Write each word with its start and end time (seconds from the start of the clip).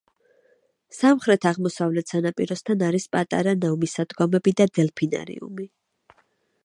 სამხრეთ-აღმოსავლეთ 0.99 2.13
სანაპიროსთან 2.13 2.81
არის 2.87 3.07
პატარა 3.17 3.55
ნავმისადგომები 3.67 4.55
და 4.63 4.69
დელფინარიუმი. 4.79 5.69